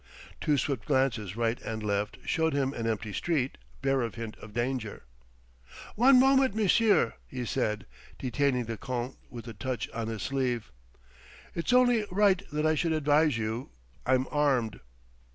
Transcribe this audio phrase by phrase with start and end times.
[0.39, 4.51] Two swift glances, right and left, showed him an empty street, bare of hint of
[4.51, 5.03] danger.
[5.93, 7.85] "One moment, monsieur!" he said,
[8.17, 10.71] detaining the Count with a touch on his sleeve.
[11.53, 13.69] "It's only right that I should advise you...
[14.03, 14.79] I'm armed."